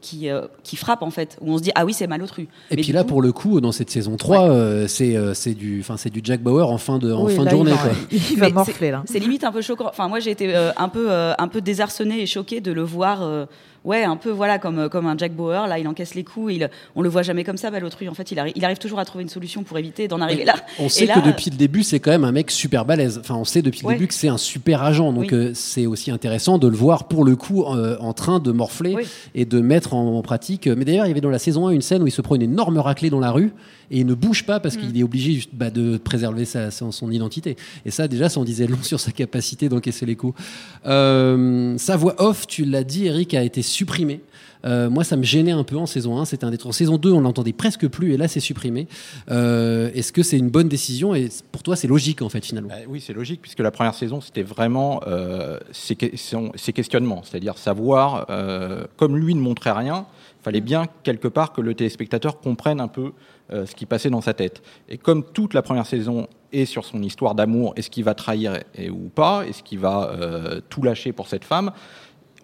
[0.00, 2.42] qui, euh, qui frappe en fait, où on se dit ah oui c'est Malotru.
[2.70, 5.34] Et Mais puis là, coup- pour le coup, dans cette saison 3, euh, c'est euh,
[5.34, 7.72] c'est du, enfin, c'est du Jack Bauer en fin de, en Oui, fin de journée.
[7.72, 8.18] il va, quoi.
[8.30, 9.02] il va morfler là.
[9.06, 9.86] C'est limite un peu choquant.
[9.88, 12.82] Enfin, moi, j'ai été euh, un peu, euh, un peu désarçonnée et choquée de le
[12.82, 13.46] voir.
[13.88, 15.66] Ouais, un peu voilà comme euh, comme un Jack Bauer.
[15.66, 16.52] Là, il encaisse les coups.
[16.54, 18.08] Il, on le voit jamais comme ça, Balotru.
[18.08, 20.44] En fait, il arrive, il arrive toujours à trouver une solution pour éviter d'en arriver
[20.44, 20.54] là.
[20.78, 23.18] On sait là, que depuis le début, c'est quand même un mec super balèze.
[23.18, 23.94] Enfin, on sait depuis le Ouais.
[23.94, 25.12] début que c'est un super agent.
[25.12, 25.36] Donc, Oui.
[25.36, 28.94] euh, c'est aussi intéressant de le voir pour le coup euh, en train de morfler
[28.94, 29.02] Oui.
[29.34, 30.66] et de mettre en, en pratique.
[30.68, 32.34] Mais d'ailleurs, il y avait dans la saison 1 une scène où il se prend
[32.34, 33.52] une énorme raclée dans la rue
[33.90, 34.62] et il ne bouge pas Mm.
[34.62, 37.56] parce qu'il est obligé juste, bah, de préserver sa, son, son identité.
[37.86, 40.38] Et ça, déjà, ça en disait long sur sa capacité d'encaisser les coups.
[40.86, 44.20] Euh, sa voix off, tu l'as dit, Eric, a été supprimé.
[44.64, 46.24] Euh, moi, ça me gênait un peu en saison 1.
[46.24, 48.88] C'était un des En saison 2, on l'entendait presque plus, et là, c'est supprimé.
[49.30, 52.68] Euh, Est-ce que c'est une bonne décision Et pour toi, c'est logique, en fait, finalement?
[52.68, 57.56] Bah oui, c'est logique, puisque la première saison, c'était vraiment euh, ses, ses questionnements, c'est-à-dire
[57.56, 60.06] savoir, euh, comme lui ne montrait rien,
[60.40, 63.12] il fallait bien quelque part que le téléspectateur comprenne un peu
[63.50, 64.62] euh, ce qui passait dans sa tête.
[64.90, 68.58] Et comme toute la première saison est sur son histoire d'amour, est-ce qu'il va trahir
[68.74, 71.72] et, ou pas, est-ce qu'il va euh, tout lâcher pour cette femme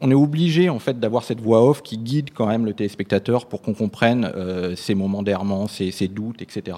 [0.01, 3.47] on est obligé en fait d'avoir cette voix off qui guide quand même le téléspectateur
[3.47, 6.77] pour qu'on comprenne euh, ses moments d'errement, ses, ses doutes, etc.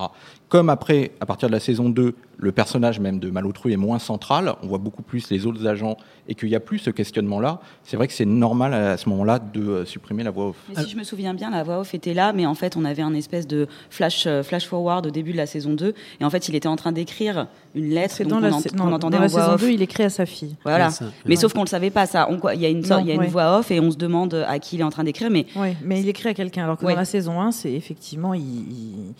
[0.48, 3.98] Comme après, à partir de la saison 2, le personnage même de Malotru est moins
[3.98, 5.96] central, on voit beaucoup plus les autres agents
[6.28, 9.40] et qu'il n'y a plus ce questionnement-là, c'est vrai que c'est normal à ce moment-là
[9.40, 10.56] de euh, supprimer la voix off.
[10.68, 12.84] Mais si je me souviens bien, la voix off était là, mais en fait, on
[12.84, 15.94] avait un espèce de flash, euh, flash forward au début de la saison 2.
[16.20, 18.82] Et en fait, il était en train d'écrire une lettre C'est donc dans qu'on la,
[18.84, 19.60] ent- non, entendait dans la voix saison off.
[19.62, 20.54] 2, il écrit à sa fille.
[20.62, 20.90] Voilà.
[20.90, 21.36] Ça, mais ouais.
[21.36, 22.28] sauf qu'on ne le savait pas, ça.
[22.30, 23.26] On- Il y a une, sorte- Non, il y a une ouais.
[23.26, 25.28] voix off et on se demande à qui il est en train d'écrire.
[25.30, 26.62] Mais Oui, mais il écrit à quelqu'un.
[26.64, 26.92] Alors que Ouais.
[26.92, 28.32] dans la saison 1, c'est effectivement.
[28.34, 29.14] Il, il-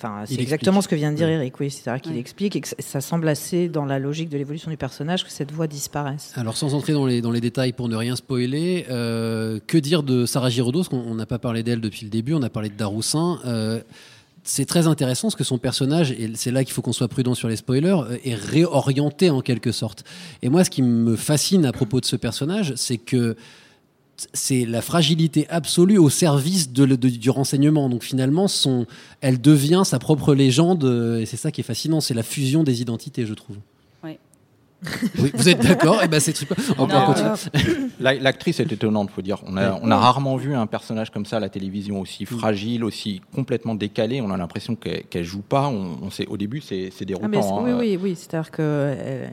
[0.00, 0.84] Enfin, c'est exactement explique.
[0.84, 1.70] ce que vient de dire Eric, oui.
[1.70, 2.18] C'est-à-dire qu'il Ouais.
[2.18, 5.50] explique et que ça- semble assez dans la logique de l'évolution du personnage que cette
[5.52, 6.32] voix disparaisse.
[6.36, 10.02] Alors, sans entrer dans les, dans les détails pour ne rien spoiler, euh, que dire
[10.02, 12.50] de Sarah Giraudot Parce qu'on on n'a pas parlé d'elle depuis le début, on a
[12.50, 13.40] parlé de Daroussin.
[13.44, 13.80] Euh,
[14.44, 17.34] c'est très intéressant parce que son personnage, et c'est là qu'il faut qu'on soit prudent
[17.34, 20.04] sur les spoilers, euh, est réorienté en quelque sorte.
[20.42, 23.36] Et moi, ce qui me fascine à propos de ce personnage, c'est que
[24.32, 27.88] c'est la fragilité absolue au service de, le- de- du renseignement.
[27.88, 28.86] Donc finalement, son,
[29.20, 32.64] elle devient sa propre légende, euh, et c'est ça qui est fascinant, c'est la fusion
[32.64, 33.56] des identités, je trouve.
[34.04, 34.18] Oui,
[35.34, 36.02] vous êtes d'accord?
[36.04, 36.36] Et ben c'est.
[38.00, 39.38] La- L'actrice est étonnante, faut dire.
[39.46, 42.84] On a, on a rarement vu un personnage comme ça à la télévision, aussi fragile,
[42.84, 44.20] aussi complètement décalé.
[44.20, 45.66] On a l'impression qu'elle qu'elle joue pas.
[45.68, 47.64] On, on sait, au début, c'est c'est Ah, mais déroutant.
[47.64, 47.76] oui, hein.
[47.80, 48.14] oui, oui.
[48.16, 48.62] C'est-à-dire que.
[48.62, 49.28] euh,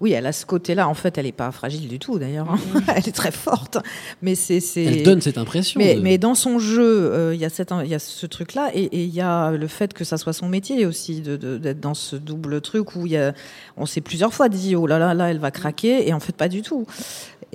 [0.00, 0.88] oui, elle a ce côté-là.
[0.88, 2.50] En fait, elle n'est pas fragile du tout, d'ailleurs.
[2.50, 2.58] hein.
[2.96, 3.78] elle est très forte.
[4.22, 4.58] Mais c'est.
[4.76, 5.78] Elle donne cette impression.
[5.80, 8.70] Mais, de- mais dans son jeu, euh, il y a cette- y a ce truc-là,
[8.74, 11.80] et il y a le fait que ça soit son métier aussi, de- de- d'être
[11.80, 13.32] dans ce double truc où y a,
[13.76, 16.34] on s'est plusieurs fois dit, oh là là, là, elle va craquer, et en fait,
[16.36, 16.86] pas du tout.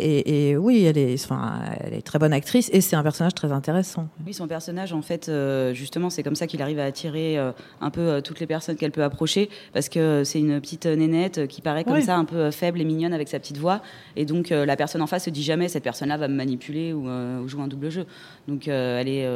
[0.01, 3.33] Et, et oui, elle est, enfin, elle est très bonne actrice, et c'est un personnage
[3.33, 4.07] très intéressant.
[4.25, 7.51] Oui, son personnage, en fait, euh, justement, c'est comme ça qu'il arrive à attirer euh,
[7.81, 11.61] un peu toutes les personnes qu'elle peut approcher, parce que c'est une petite nénette qui
[11.61, 13.81] paraît comme ça, un peu euh, faible et mignonne avec sa petite voix,
[14.15, 16.93] et donc euh, la personne en face se dit jamais cette personne-là va me manipuler
[16.93, 18.05] ou, euh, ou jouer un double jeu.
[18.47, 19.27] Donc elle est,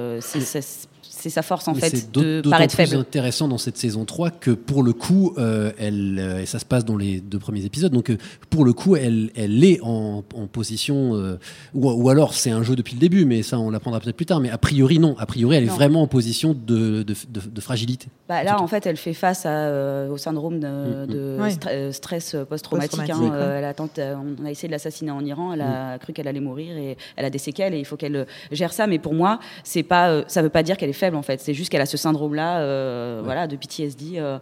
[1.24, 3.00] c'est sa force en Mais fait c'est de d'autant paraître plus faible.
[3.00, 6.66] intéressant dans cette saison 3 que pour le coup, euh, elle, euh, et ça se
[6.66, 8.18] passe dans les deux premiers épisodes, donc euh,
[8.50, 11.38] pour le coup, elle, elle est en, en position, euh,
[11.74, 14.26] ou, ou alors c'est un jeu depuis le début, mais ça on l'apprendra peut-être plus
[14.26, 17.50] tard, mais a priori non, a priori elle est vraiment en position de, de, de-
[17.50, 18.08] de fragilité.
[18.28, 21.50] Bah, là, en fait, elle fait face à, euh, au syndrome de, de Ouais.
[21.50, 23.10] stre- stress post-traumatique.
[23.10, 23.32] hein.
[23.34, 25.54] Euh, elle a tenté- on a essayé de l'assassiner en Iran.
[25.54, 28.26] Elle a cru qu'elle allait mourir et elle a des séquelles et il faut qu'elle
[28.52, 28.88] gère ça.
[28.88, 31.40] Mais pour moi, c'est pas, euh, ça veut pas dire qu'elle est faible en fait.
[31.42, 34.14] C'est juste qu'elle a ce syndrome-là, euh, voilà, de PTSD.
[34.18, 34.40] euh,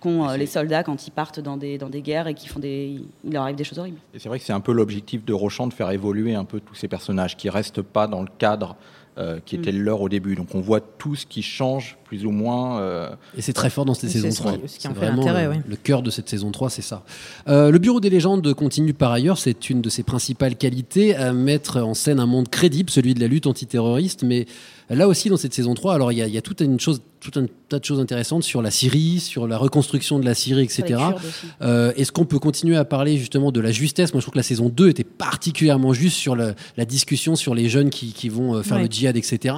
[0.00, 2.60] qu'ont euh, les soldats quand ils partent dans des, dans des guerres et qui font
[2.60, 3.96] des, il leur arrive des choses horribles.
[4.12, 6.60] Et c'est vrai que c'est un peu l'objectif de Rochant de faire évoluer un peu
[6.60, 8.76] tous ces personnages qui restent pas dans le cadre
[9.16, 10.34] euh, qui était le leur au début.
[10.34, 12.80] Donc on voit tout ce qui change plus ou moins.
[12.80, 14.52] euh, Et c'est très fort dans cette saison ce 3.
[14.58, 15.56] qui- ce qui en C'est fait vraiment l'intérêt, le, oui.
[15.68, 17.02] le cœur de cette saison 3, c'est ça.
[17.48, 21.32] Euh, le Bureau des légendes continue par ailleurs, c'est une de ses principales qualités, à
[21.32, 24.22] mettre en scène un monde crédible, celui de la lutte antiterroriste.
[24.24, 24.44] Mais
[24.90, 26.78] là aussi, dans cette saison 3, alors il y a, il y a toute une
[26.80, 30.34] chose, tout un tas de choses intéressantes sur la Syrie, sur la reconstruction de la
[30.34, 31.00] Syrie, etc.
[31.62, 34.12] Euh, Est-ce qu'on peut continuer à parler justement de la justesse?
[34.12, 36.54] Moi, je trouve que la saison 2 était particulièrement juste sur la
[36.86, 38.82] discussion sur les jeunes qui, qui vont euh, faire Ouais.
[38.84, 39.54] le djihad, etc.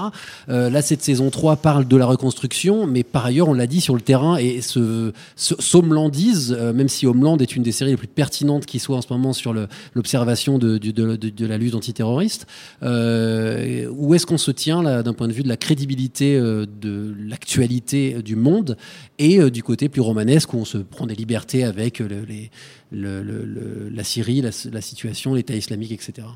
[0.49, 3.81] Euh, là, cette saison 3 parle de la reconstruction, mais par ailleurs, on l'a dit
[3.81, 7.91] sur le terrain, et ce, ce Homelandise, euh, même si Homeland est une des séries
[7.91, 9.53] les plus pertinentes qui soit en ce moment sur
[9.95, 12.47] l'observation de, du- de, de- de la lutte antiterroriste,
[12.83, 17.15] où est-ce qu'on se tient là d'un point de vue de la crédibilité euh, de
[17.19, 18.77] l'actualité euh, du monde
[19.19, 22.51] et euh, du côté plus romanesque où on se prend des libertés avec le- les,
[22.93, 26.29] le- le- le- la Syrie, la, situation, l'État islamique, etc.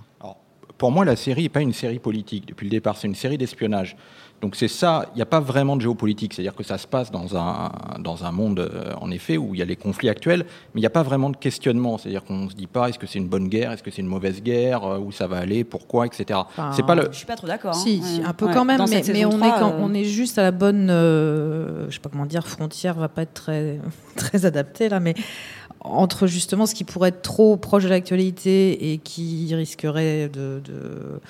[0.78, 3.36] Pour moi, la série n'est pas une série politique depuis le départ, c'est une série
[3.36, 3.96] d'espionnage.
[4.40, 7.10] Donc c'est ça, il n'y a pas vraiment de géopolitique, c'est-à-dire que ça se passe
[7.10, 10.44] dans un, dans un monde, euh, en effet, où il y a les conflits actuels,
[10.74, 12.98] mais il n'y a pas vraiment de questionnement, c'est-à-dire qu'on ne se dit pas est-ce
[12.98, 15.36] que c'est une bonne guerre, est-ce que c'est une mauvaise guerre, euh, où ça va
[15.36, 16.40] aller, pourquoi, etc.
[16.48, 17.08] Enfin, c'est pas le...
[17.12, 17.74] Je suis pas trop d'accord.
[17.76, 17.80] hein.
[17.84, 18.54] Si, un peu Ouais.
[18.54, 20.88] quand même, Dans mais, on, est 3, quand, euh, on est juste à la bonne,
[20.90, 23.78] euh, je sais pas comment dire, frontière va pas être très,
[24.16, 25.14] très adaptée là, mais
[25.80, 31.20] entre justement ce qui pourrait être trop proche de l'actualité et qui risquerait de, de,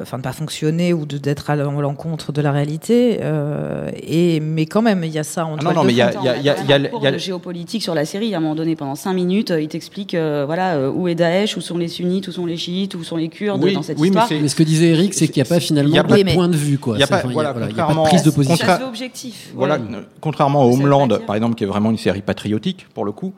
[0.00, 3.18] enfin de pas fonctionner ou de d'être à l'encontre de la réalité.
[3.22, 5.92] euh, et mais quand même, il y a ça en Ah non, non, de mais
[5.92, 8.34] il y a, y a- il y a- y a- de géopolitique sur la série.
[8.34, 11.14] À un moment donné, pendant cinq minutes, euh, il t'explique euh, voilà euh, où est
[11.14, 13.82] Daesh, où sont les sunnites, où sont les chiites, où sont les Kurdes Oui, dans
[13.82, 14.40] cette oui, mais histoire.
[14.42, 16.08] Mais ce que disait Eric, c'est qu'il n'y a pas finalement il y a de
[16.24, 16.78] pas- point de vue.
[16.78, 16.96] Quoi.
[16.96, 18.66] Il y a pas- de prise de position.
[18.86, 19.50] objectif.
[19.54, 19.80] Voilà, Ouais.
[19.94, 23.32] euh, contrairement à Homeland, par exemple, qui est vraiment une série patriotique pour le coup,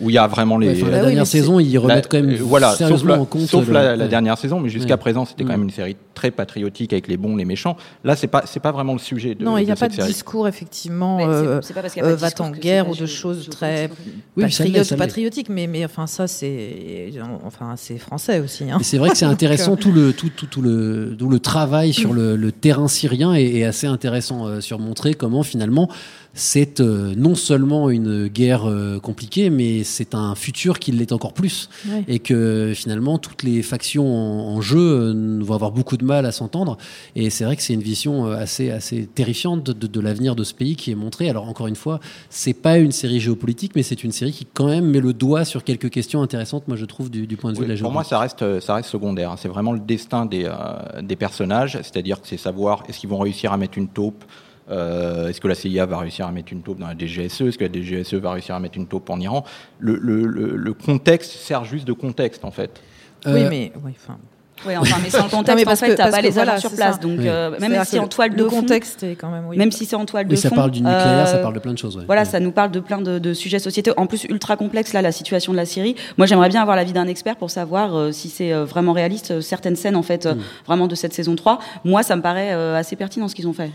[0.00, 0.68] où il y a vraiment les.
[0.68, 3.14] Ouais, enfin, la oui, dernière saison, ils remettent La- quand même euh, voilà, sauf sérieusement
[3.16, 3.42] la, en compte.
[3.42, 4.08] sauf le- la, la ouais.
[4.08, 4.98] dernière saison, mais jusqu'à Ouais.
[5.00, 5.52] présent, c'était quand Mm.
[5.52, 7.76] même une série très patriotique avec les bons, les méchants.
[8.04, 9.44] Là, c'est pas, c'est pas vraiment le sujet de.
[9.44, 10.08] non, il n'y a pas de série.
[10.08, 12.54] discours effectivement euh, c'est pas parce qu'il y a pas euh, de discours va en
[12.54, 13.90] guerre ou de choses très.
[14.36, 17.10] Oui, patriotes ou patriotiques, mais mais enfin ça c'est
[17.44, 18.70] enfin c'est français aussi.
[18.70, 18.78] Hein.
[18.82, 21.92] C'est vrai que c'est intéressant, euh, tout le, tout, tout, tout le, tout le travail
[21.92, 25.88] sur le, le terrain syrien est, est assez intéressant euh, sur montrer comment finalement
[26.34, 31.34] c'est euh, non seulement une guerre euh, compliquée, mais c'est un futur qui l'est encore
[31.34, 31.68] plus.
[31.86, 32.04] Ouais.
[32.08, 36.24] Et que finalement toutes les factions en, en jeu euh, vont avoir beaucoup de mal
[36.24, 36.78] à s'entendre.
[37.16, 40.44] Et c'est vrai que c'est une vision assez, assez terrifiante de, de- de l'avenir de
[40.44, 41.28] ce pays qui est montrée.
[41.28, 44.68] Alors encore une fois, c'est pas une série géopolitique, mais c'est une série qui quand
[44.68, 47.56] même met le doigt sur quelques questions intéressantes, moi je trouve, du, du point de
[47.56, 48.38] vue Oui, de la pour moi, géopolitique.
[48.38, 49.34] ça reste, ça reste secondaire.
[49.38, 53.18] C'est vraiment le destin des, euh, des personnages, c'est-à-dire que c'est savoir est-ce qu'ils vont
[53.18, 54.24] réussir à mettre une taupe.
[54.70, 57.58] Euh, est-ce que la CIA va réussir à mettre une taupe dans la DGSE Est-ce
[57.58, 59.44] que la DGSE va réussir à mettre une taupe en Iran?
[59.80, 62.80] Le, le- le- le contexte sert juste de contexte, en fait.
[63.26, 63.92] Oui, Euh, mais oui,
[64.66, 66.22] Ouais, enfin, mais sans le Non, contexte, mais en parce fait, que- t'as pas que
[66.22, 66.94] les voilà, sur c'est place.
[66.96, 67.00] ça.
[67.00, 67.24] Donc, Oui.
[67.28, 69.56] euh, même si que en toile de le fond, contexte est quand même oui.
[69.56, 71.54] même si c'est en toile de Oui, ça fond, parle du nucléaire, ça euh, parle
[71.54, 71.96] de plein de choses.
[71.96, 72.04] ouais.
[72.06, 72.28] Voilà, Ouais.
[72.28, 73.92] ça nous parle de plein de, de sujets sociétaux.
[73.96, 75.96] En plus, ultra complexe, là, la situation de la Syrie.
[76.18, 79.32] Moi, j'aimerais bien avoir l'avis d'un expert pour savoir euh, si c'est euh, vraiment réaliste,
[79.32, 80.34] euh, certaines scènes, en fait, euh,
[80.66, 81.58] vraiment de cette saison 3.
[81.84, 83.70] Moi, ça me paraît euh, assez pertinent ce qu'ils ont fait.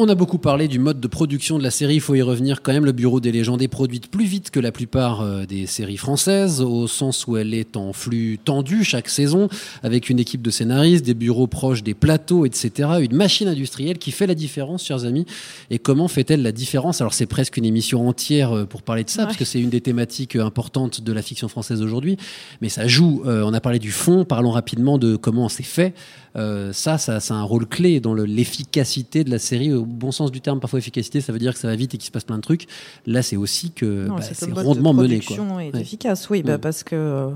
[0.00, 2.62] On a beaucoup parlé du mode de production de la série, il faut y revenir
[2.62, 2.84] quand même.
[2.84, 6.86] Le Bureau des légendes est produite plus vite que la plupart des séries françaises, au
[6.86, 9.48] sens où elle est en flux tendu chaque saison,
[9.82, 12.90] avec une équipe de scénaristes, des bureaux proches des plateaux, etc.
[13.00, 15.24] Une machine industrielle qui fait la différence, chers amis.
[15.70, 17.00] Et comment fait-elle la différence?
[17.00, 19.26] Alors c'est presque une émission entière euh, pour parler de ça, Ouais.
[19.26, 22.18] parce que c'est une des thématiques euh, importantes de la fiction française aujourd'hui.
[22.60, 25.94] Mais ça joue, euh, on a parlé du fond, parlons rapidement de comment c'est fait.
[26.36, 29.84] Euh, ça, ça, ça a un rôle clé dans le- l'efficacité de la série, au
[29.84, 30.60] bon sens du terme.
[30.60, 32.42] Parfois, efficacité, ça veut dire que ça va vite et qu'il se passe plein de
[32.42, 32.66] trucs.
[33.06, 35.20] Là, c'est aussi que bah, c'est rondement de mené.
[35.20, 35.36] Quoi.
[35.36, 35.80] est Ouais.
[35.80, 37.30] efficace, oui, bah, parce que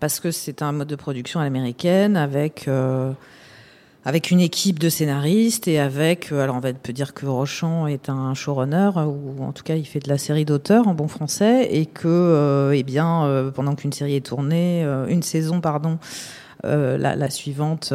[0.00, 3.12] parce que c'est un mode de production à l'américaine avec euh,
[4.04, 8.08] avec une équipe de scénaristes et avec euh, alors on peut dire que Rochon est
[8.08, 11.08] un showrunner euh, ou en tout cas il fait de la série d'auteurs en bon
[11.08, 15.98] français et que eh bien pendant qu'une série est tournée une saison pardon
[16.62, 17.92] la, suivante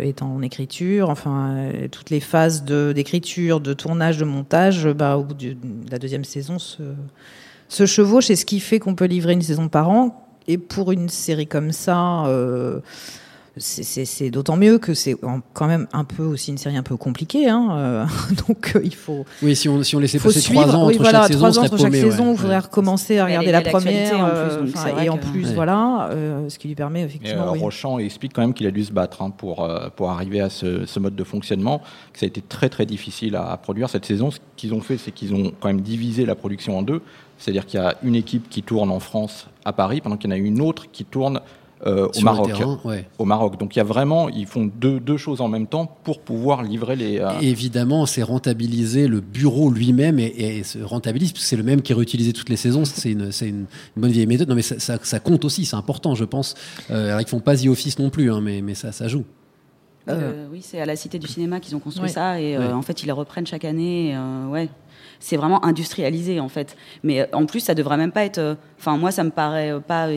[0.00, 5.34] est en écriture, enfin toutes les phases d'écriture, de tournage, de montage, bah, au bout
[5.34, 5.54] de
[5.90, 6.82] la deuxième saison se,
[7.68, 10.21] se chevauchent et ce qui fait qu'on peut livrer une saison par an.
[10.48, 12.80] Et pour une série comme ça, euh,
[13.58, 15.14] c'est- d'autant mieux que c'est
[15.52, 17.48] quand même un peu aussi une série un peu compliquée.
[17.48, 18.06] Hein, euh,
[18.48, 21.02] donc euh, il faut, Oui, si on, si on laissait passer trois ans oui, entre
[21.02, 22.32] voilà, chaque saison, entre chaque paumé, saison, ouais.
[22.32, 22.60] il faudrait Ouais.
[22.62, 24.14] recommencer à regarder la première.
[24.20, 24.60] en plus, euh,
[24.92, 25.54] donc et en plus, Ouais.
[25.54, 27.48] voilà, euh, ce qui lui permet Et, effectivement.
[27.48, 27.58] euh, oui.
[27.60, 30.48] Rochant explique quand même qu'il a dû se battre hein, pour, euh, pour arriver à
[30.48, 31.80] ce, ce mode de fonctionnement,
[32.12, 34.30] que ça a été très très difficile à, à produire cette saison.
[34.30, 37.02] Ce qu'ils ont fait, c'est qu'ils ont quand même divisé la production en deux.
[37.38, 40.32] C'est-à-dire qu'il y a une équipe qui tourne en France, à Paris, pendant qu'il y
[40.32, 41.40] en a une autre qui tourne
[41.86, 42.46] euh, au Maroc.
[42.46, 43.08] terrain, ouais.
[43.18, 43.58] Au Maroc.
[43.58, 46.62] Donc il y a vraiment, ils font deux, deux choses en même temps pour pouvoir
[46.62, 47.18] livrer les.
[47.18, 50.26] euh, Évidemment, c'est rentabiliser le bureau lui-même et,
[50.58, 52.84] et se rentabilise, parce que c'est le même qui est réutilisé toutes les saisons.
[52.84, 53.66] C'est une, c'est une,
[53.96, 54.48] une bonne vieille méthode.
[54.48, 56.54] Non, mais ça, ça- ça compte aussi, c'est important, je pense.
[56.90, 59.24] Euh, alors, ils font pas The Office non plus, hein, mais, mais ça, ça joue.
[60.08, 62.10] Euh, oui, c'est à la Cité du Cinéma qu'ils ont construit Oui.
[62.12, 64.12] ça et euh, en fait ils les reprennent chaque année.
[64.16, 64.68] euh, ouais,
[65.20, 66.76] c'est vraiment industrialisé en fait.
[67.04, 68.38] Mais euh, en plus, ça devrait même pas être.
[68.38, 70.08] euh, Enfin, moi, ça me paraît euh, pas.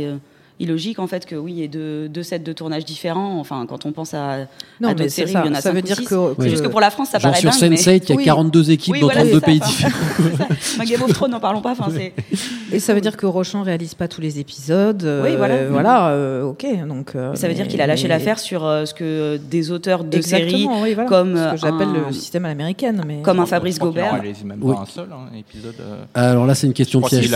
[0.60, 3.40] Euh, illogique en fait que oui il y ait deux, deux sets de tournage différents
[3.40, 4.38] enfin quand on pense à,
[4.80, 5.42] Non, à mais d'autres c'est séries ça.
[5.44, 6.06] il y en a Ça cinq veut ou dire six.
[6.06, 8.04] que- c'est que- juste que pour la France ça Genre paraît sur dingue mais- Sense8,
[8.06, 8.24] il y a Oui.
[8.26, 10.86] 42 équipes Oui, dans voilà, 32 c'est pays différents.
[10.86, 12.14] Game of Thrones n'en parlons pas enfin c'est
[12.72, 15.04] Et ça veut dire que Rochon réalise pas tous les épisodes.
[15.04, 15.68] euh, Oui, voilà.
[15.70, 16.66] voilà, euh, ok.
[16.88, 19.38] Donc, euh, ça veut dire mais- qu'il a lâché mais- l'affaire sur euh, ce que
[19.38, 21.10] des auteurs de séries Exactement, oui, voilà.
[21.10, 23.02] comme ce que j'appelle un- le système à l'américaine.
[23.08, 23.22] Mais...
[23.22, 24.74] comme un Fabrice Gobert réalise même Oui.
[24.74, 25.76] pas un seul hein, épisode.
[25.80, 27.30] euh, Alors là, c'est une question piège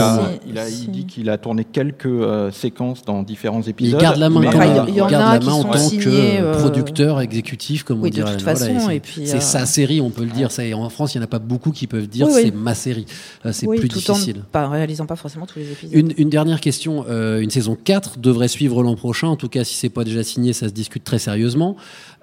[0.47, 3.99] il, il dit qu'il a tourné quelques euh, séquences dans différents épisodes.
[3.99, 5.67] Il garde la main mais, Enfin, il y en a la qui main en sont
[5.69, 8.31] tant que euh, producteur exécutif, comme oui, on de dirait.
[8.33, 10.51] toute Voilà, façon, c'est- et puis, c'est euh, sa série, on peut le dire.
[10.51, 12.41] Ça, et en France, il n'y en a pas beaucoup qui peuvent dire Oui, oui.
[12.45, 13.05] c'est ma série.
[13.45, 14.37] Euh, C'est plus tout difficile.
[14.39, 15.95] en pas réalisant pas forcément tous les épisodes.
[15.95, 17.05] Une, une dernière question.
[17.09, 19.27] Euh, une saison 4 devrait suivre l'an prochain.
[19.27, 21.75] En tout cas, si c'est pas déjà signé, ça se discute très sérieusement.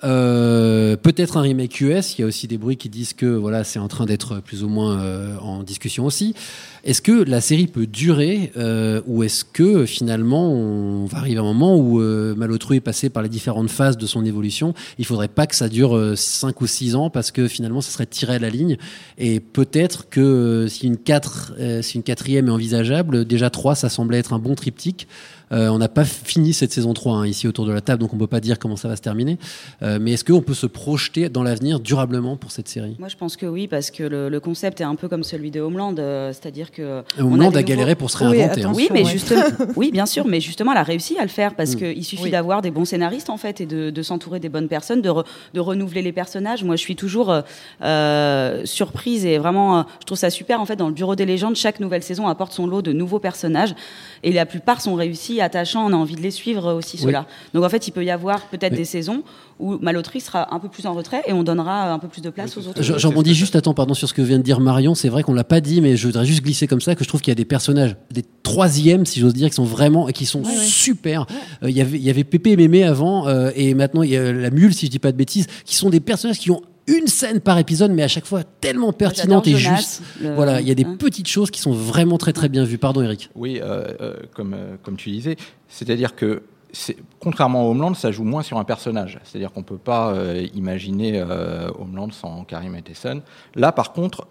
[0.04, 2.18] Euh, Peut-être un remake US.
[2.18, 4.64] Il y a aussi des bruits qui disent que voilà, c'est en train d'être plus
[4.64, 6.34] ou moins euh, en discussion aussi.
[6.84, 11.40] Est-ce que la série peut durer euh, ou est-ce que finalement on va arriver à
[11.40, 14.72] un moment où euh, Malotru est passé par les différentes phases de son évolution?
[14.98, 18.06] Il faudrait pas que ça dure 5 ou 6 ans parce que finalement, ça serait
[18.06, 18.76] tiré à la ligne.
[19.18, 23.74] Et peut-être que euh, si une, 4, euh, si une quatrième est envisageable, déjà 3,
[23.74, 25.08] ça semblait être un bon triptyque.
[25.52, 28.12] Euh, on n'a pas fini cette saison 3 hein, ici autour de la table, donc
[28.12, 29.38] on peut pas dire comment ça va se terminer.
[29.82, 32.96] Euh, mais est-ce qu'on peut se projeter dans l'avenir durablement pour cette série?
[32.98, 35.50] Moi, je pense que oui, parce que le, le concept est un peu comme celui
[35.52, 38.64] de Homeland, euh, c'est-à-dire que Homeland on a galéré pour se réinventer.
[38.64, 38.72] hein.
[38.74, 39.10] Oui, mais ouais.
[39.10, 39.42] justement,
[39.76, 41.78] oui, bien sûr, mais justement, elle a réussi à le faire parce Mm.
[41.94, 42.30] qu'il suffit Oui.
[42.30, 45.24] d'avoir des bons scénaristes en fait et de, de s'entourer des bonnes personnes, de, re-
[45.54, 46.64] de renouveler les personnages.
[46.64, 47.32] Moi, je suis toujours
[48.64, 50.76] surprise et vraiment, je trouve ça super en fait.
[50.76, 53.74] Dans le Bureau des légendes, chaque nouvelle saison apporte son lot de nouveaux personnages
[54.22, 55.86] et la plupart sont réussis, attachants.
[55.86, 57.04] On a envie de les suivre aussi Oui.
[57.04, 57.26] ceux-là.
[57.54, 59.22] Donc en fait, il peut y avoir peut-être des saisons
[59.58, 62.30] où Malotrie sera un peu plus en retrait et on donnera un peu plus de
[62.30, 62.82] place aux autres.
[62.82, 64.94] Je- J'en rebondis juste, attends, pardon, sur ce que vient de dire Marion.
[64.94, 67.08] C'est vrai qu'on l'a pas dit, mais je voudrais juste glisser comme ça que je
[67.08, 70.12] trouve qu'il y a des personnages, des troisièmes, si j'ose dire, qui sont vraiment et
[70.12, 71.26] qui sont super.
[71.62, 74.10] Euh, Il y avait, il y avait Pépé et Mémé avant, euh, et maintenant il
[74.10, 76.50] y a la mule, si je dis pas de bêtises, qui sont des personnages qui
[76.50, 80.02] ont une scène par épisode, mais à chaque fois tellement pertinente et Jonas, juste.
[80.22, 80.96] le- Voilà, il y a des hein.
[80.96, 82.78] petites choses qui sont vraiment très très bien vues.
[82.78, 83.28] Pardon, Eric.
[83.34, 85.36] Oui, euh, euh, comme, euh, comme tu disais,
[85.68, 86.42] c'est-à-dire que
[87.20, 89.18] contrairement à Homeland, ça joue moins sur un personnage.
[89.24, 93.22] C'est-à-dire qu'on ne peut pas euh, imaginer euh, Homeland sans Karim Matheson.
[93.54, 94.26] Là, par contre,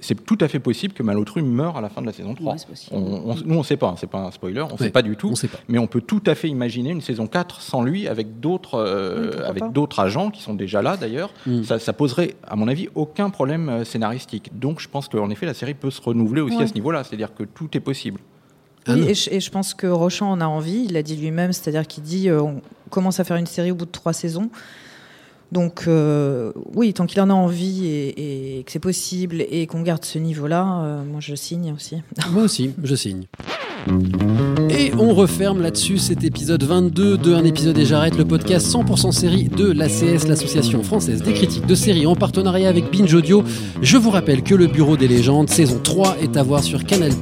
[0.00, 2.52] c'est tout à fait possible que Malotru meure à la fin de la saison 3.
[2.52, 2.96] Ouais, c'est possible.
[2.96, 4.90] On- on- nous, on ne sait pas, hein, c'est pas un spoiler, on ne sait
[4.90, 5.28] pas du tout.
[5.30, 5.58] on sait pas.
[5.68, 9.30] Mais on peut tout à fait imaginer une saison 4 sans lui, avec d'autres euh,
[9.36, 11.30] Oui, avec d'autres agents qui sont déjà là d'ailleurs.
[11.46, 11.62] Mm.
[11.64, 14.50] Ça, ça poserait, à mon avis, aucun problème scénaristique.
[14.58, 17.04] Donc je pense qu'en effet, la série peut se renouveler aussi à ce niveau-là.
[17.04, 18.18] C'est-à-dire que tout est possible.
[18.88, 21.52] Oui, et je, et je pense que Rochant en a envie, il l'a dit lui-même,
[21.52, 24.50] c'est-à-dire qu'il dit euh, on commence à faire une série au bout de trois saisons.
[25.52, 29.82] Donc euh, oui, tant qu'il en a envie et, et que c'est possible et qu'on
[29.82, 31.96] garde ce niveau-là, euh, moi je signe aussi.
[32.30, 33.26] Moi aussi, je signe.
[34.80, 39.12] Et on referme là-dessus cet épisode 22 de Un épisode et j'arrête, le podcast 100%
[39.12, 43.44] série de l'ACS, l'association française des critiques de séries en partenariat avec Binge Audio.
[43.82, 47.12] Je vous rappelle que le Bureau des légendes, saison 3, est à voir sur Canal+,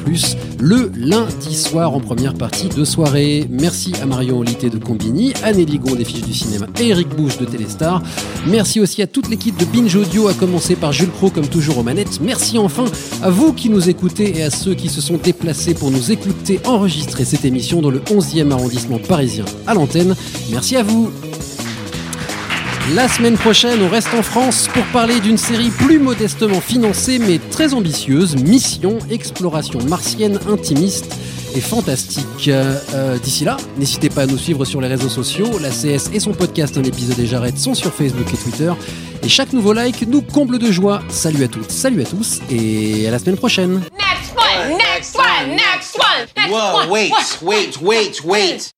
[0.61, 3.49] le lundi soir en première partie de soirée.
[3.51, 7.39] Merci à Marion Olité de Combini, Anneli Gon des Fiches du Cinéma et Eric Bouche
[7.39, 8.05] de Téléstar.
[8.47, 11.79] Merci aussi à toute l'équipe de Binge Audio, à commencer par Jules Cro comme toujours
[11.79, 12.21] aux manettes.
[12.21, 12.85] Merci enfin
[13.21, 16.61] à vous qui nous écoutez et à ceux qui se sont déplacés pour nous écouter
[16.65, 20.15] enregistrer cette émission dans le 11e arrondissement parisien à l'antenne.
[20.51, 21.11] Merci à vous.
[22.95, 27.39] La semaine prochaine, on reste en France pour parler d'une série plus modestement financée mais
[27.51, 31.15] très ambitieuse, Mission Exploration martienne intimiste
[31.55, 32.49] et fantastique.
[32.49, 35.49] Euh, euh, D'ici là, n'hésitez pas à nous suivre sur les réseaux sociaux.
[35.61, 38.73] La CS et son podcast Un épisode et j'arrête sont sur Facebook et Twitter.
[39.23, 41.03] Et chaque nouveau like nous comble de joie.
[41.11, 43.83] Salut à toutes, salut à tous et à la semaine prochaine.
[44.39, 46.91] Next one, next one, next one, next Whoa, one.
[46.91, 48.73] wait, wait, wait, wait.